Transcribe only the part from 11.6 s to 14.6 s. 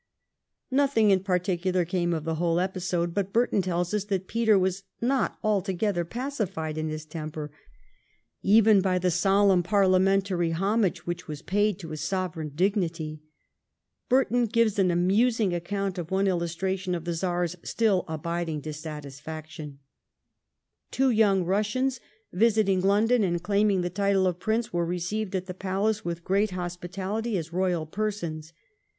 to his sovereign dignity. Burton